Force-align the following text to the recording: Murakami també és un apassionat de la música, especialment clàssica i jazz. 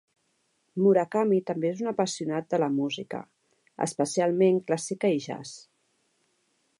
Murakami 0.83 1.37
també 1.49 1.69
és 1.73 1.83
un 1.83 1.91
apassionat 1.91 2.49
de 2.53 2.61
la 2.63 2.71
música, 2.79 3.21
especialment 3.87 4.61
clàssica 4.71 5.13
i 5.19 5.25
jazz. 5.27 5.55